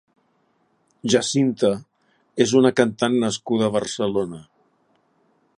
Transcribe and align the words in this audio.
Jacinta 1.15 1.71
és 2.47 2.55
una 2.63 2.73
cantant 2.81 3.21
nascuda 3.27 3.69
a 3.71 3.75
Barcelona. 3.79 4.45